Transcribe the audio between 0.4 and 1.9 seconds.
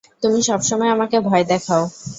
সবসময় আমাকে ভয় দেখাও।